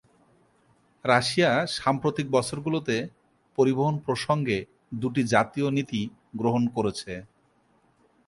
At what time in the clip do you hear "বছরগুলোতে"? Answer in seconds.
2.31-2.95